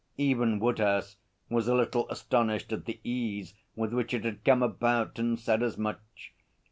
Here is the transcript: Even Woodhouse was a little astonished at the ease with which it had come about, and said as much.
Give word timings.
Even 0.17 0.57
Woodhouse 0.59 1.17
was 1.47 1.67
a 1.67 1.75
little 1.75 2.09
astonished 2.09 2.73
at 2.73 2.85
the 2.85 2.99
ease 3.03 3.53
with 3.75 3.93
which 3.93 4.15
it 4.15 4.25
had 4.25 4.43
come 4.43 4.63
about, 4.63 5.19
and 5.19 5.39
said 5.39 5.61
as 5.61 5.77
much. 5.77 6.33